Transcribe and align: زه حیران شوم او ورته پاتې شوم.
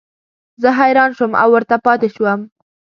زه 0.61 0.69
حیران 0.79 1.09
شوم 1.17 1.31
او 1.41 1.49
ورته 1.55 1.75
پاتې 1.85 2.07
شوم. 2.15 2.39